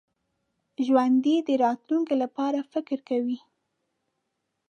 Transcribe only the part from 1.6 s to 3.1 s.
راتلونکي لپاره فکر